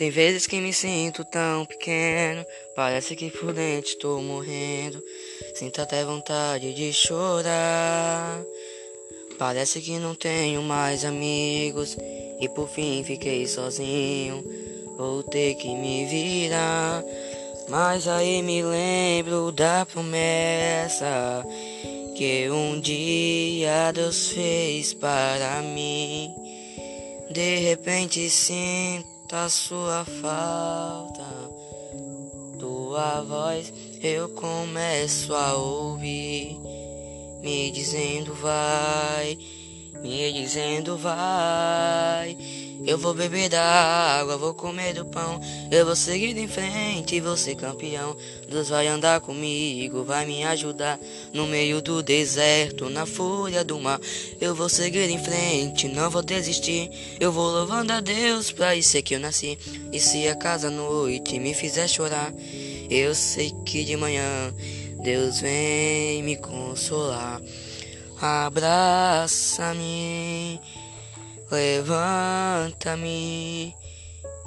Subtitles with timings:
[0.00, 2.42] Tem vezes que me sinto tão pequeno,
[2.74, 4.98] parece que por dentro estou morrendo.
[5.54, 8.42] Sinto até vontade de chorar.
[9.38, 11.98] Parece que não tenho mais amigos
[12.40, 14.42] e por fim fiquei sozinho.
[14.96, 17.04] Vou ter que me virar.
[17.68, 21.44] Mas aí me lembro da promessa
[22.16, 26.34] que um dia Deus fez para mim.
[27.30, 31.24] De repente sinto a sua falta,
[32.58, 33.72] tua voz
[34.02, 36.58] eu começo a ouvir,
[37.40, 39.38] me dizendo vai,
[40.02, 42.36] me dizendo vai.
[42.86, 45.38] Eu vou beber da água, vou comer do pão.
[45.70, 48.16] Eu vou seguir em frente e vou ser campeão.
[48.48, 50.98] Deus vai andar comigo, vai me ajudar.
[51.32, 54.00] No meio do deserto, na fúria do mar.
[54.40, 56.90] Eu vou seguir em frente, não vou desistir.
[57.20, 59.58] Eu vou louvando a Deus pra isso é que eu nasci.
[59.92, 62.32] E se a casa noite me fizer chorar,
[62.88, 64.54] eu sei que de manhã
[65.02, 67.42] Deus vem me consolar.
[68.20, 69.80] Abraça-me.
[71.50, 72.62] Levanta-me,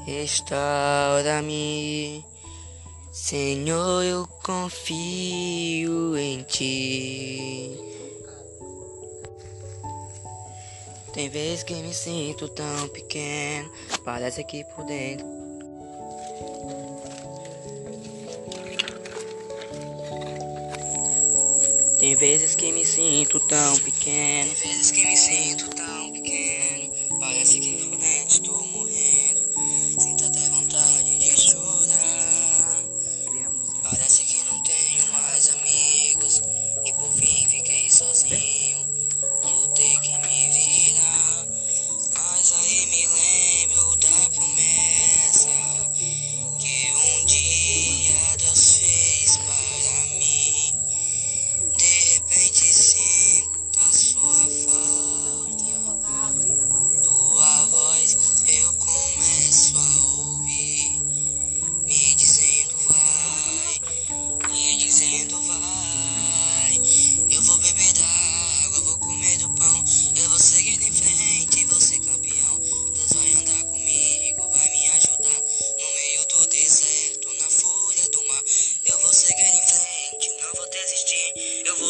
[0.05, 1.03] restaura-me,
[3.11, 7.77] Senhor, eu confio em ti.
[11.11, 13.69] Tem vezes que me sinto tão pequeno,
[14.05, 15.42] parece que por dentro.
[22.13, 26.93] Tem vezes que me sinto tão pequeno, tem vezes que me sinto tão pequeno.
[27.19, 27.82] Parece que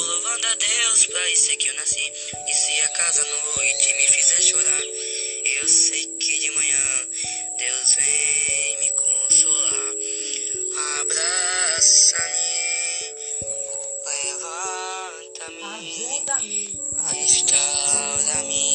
[0.04, 2.12] louvando a Deus, pra isso é que eu nasci.
[2.48, 4.82] E se a casa noite me fizer chorar,
[5.62, 7.08] eu sei que de manhã
[7.58, 9.94] Deus vem me consolar.
[11.02, 12.24] Abraça-me,
[14.86, 15.70] levanta-me,
[17.12, 18.73] restaura-me.